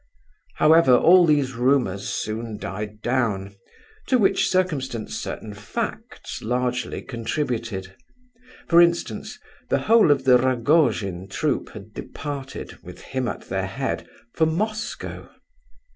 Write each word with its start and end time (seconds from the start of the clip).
However, 0.55 0.95
all 0.97 1.27
these 1.27 1.53
rumours 1.53 2.09
soon 2.09 2.57
died 2.57 3.03
down, 3.03 3.53
to 4.07 4.17
which 4.17 4.49
circumstance 4.49 5.15
certain 5.15 5.53
facts 5.53 6.41
largely 6.41 7.03
contributed. 7.03 7.93
For 8.67 8.81
instance, 8.81 9.37
the 9.69 9.81
whole 9.81 10.09
of 10.09 10.23
the 10.23 10.39
Rogojin 10.39 11.27
troop 11.29 11.73
had 11.73 11.93
departed, 11.93 12.79
with 12.81 13.01
him 13.01 13.27
at 13.27 13.41
their 13.49 13.67
head, 13.67 14.09
for 14.33 14.47
Moscow. 14.47 15.29